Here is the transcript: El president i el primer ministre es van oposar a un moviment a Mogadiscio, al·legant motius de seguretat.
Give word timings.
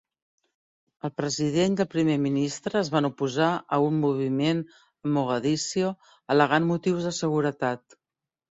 El 1.09 1.11
president 1.19 1.75
i 1.79 1.83
el 1.85 1.87
primer 1.91 2.15
ministre 2.23 2.79
es 2.81 2.89
van 2.95 3.09
oposar 3.11 3.51
a 3.79 3.79
un 3.89 4.01
moviment 4.07 4.65
a 4.73 5.13
Mogadiscio, 5.19 5.93
al·legant 6.37 6.69
motius 6.75 7.09
de 7.11 7.17
seguretat. 7.23 7.99